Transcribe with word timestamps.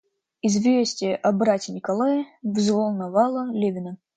Известие 0.41 1.15
о 1.15 1.31
брате 1.31 1.71
Николае 1.71 2.25
взволновало 2.41 3.51
Левина. 3.53 3.99